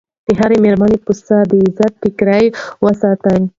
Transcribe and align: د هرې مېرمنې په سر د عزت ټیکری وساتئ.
د 0.27 0.29
هرې 0.39 0.57
مېرمنې 0.65 0.97
په 1.05 1.11
سر 1.25 1.43
د 1.51 1.53
عزت 1.63 1.93
ټیکری 2.01 2.45
وساتئ. 2.83 3.39